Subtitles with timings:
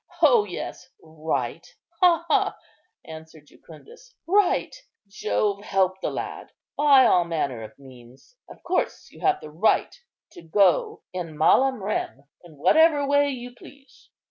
[0.23, 1.63] O yes, right!
[2.01, 2.57] ha, ha!"
[3.05, 4.75] answered Jucundus, "right!
[5.07, 6.51] Jove help the lad!
[6.75, 8.35] by all manner of means.
[8.49, 9.95] Of course, you have a right
[10.31, 14.09] to go in malam rem in whatever way you please."